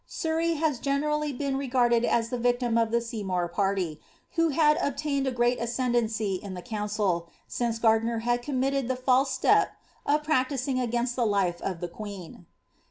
Surrey 0.07 0.55
has 0.55 0.79
gen& 0.79 1.03
Uy 1.03 1.31
been 1.37 1.57
regarded 1.57 2.03
as 2.03 2.31
tlic 2.31 2.39
victim 2.39 2.75
of 2.75 2.89
the 2.89 2.99
Seymour 3.01 3.47
party, 3.47 4.01
who 4.31 4.49
had 4.49 4.75
ol> 4.81 4.93
ined 4.93 5.27
a 5.27 5.31
great 5.31 5.61
ascendancy 5.61 6.39
in 6.41 6.55
the 6.55 6.63
council, 6.63 7.29
since 7.47 7.77
Gardiner 7.77 8.21
had 8.25 8.41
committed 8.41 8.89
e 8.91 8.95
false 8.95 9.29
step 9.29 9.73
of 10.07 10.23
practising 10.23 10.79
against 10.79 11.15
the 11.15 11.23
life 11.27 11.61
of 11.61 11.81
the 11.81 11.87
queen. 11.87 12.47